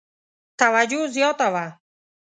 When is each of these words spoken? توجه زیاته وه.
توجه 0.59 1.01
زیاته 1.13 1.47
وه. 1.53 1.65